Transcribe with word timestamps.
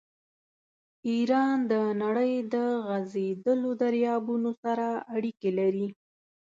ایران 1.09 1.57
د 1.71 1.73
نړۍ 2.01 2.33
د 2.53 2.55
غځېدلو 2.87 3.69
دریابونو 3.81 4.51
سره 4.63 4.87
اړیکې 5.15 5.49
لري. 5.59 5.87